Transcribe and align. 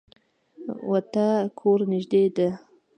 د 0.87 0.91
تا 1.13 1.27
کور 1.59 1.79
نږدې 1.91 2.23
ده 2.35 2.47